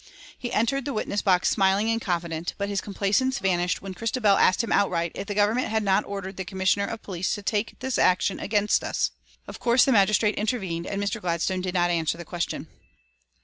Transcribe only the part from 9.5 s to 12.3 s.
course the magistrate intervened, and Mr. Gladstone did not answer the